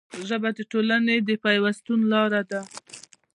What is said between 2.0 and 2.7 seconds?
لاره ده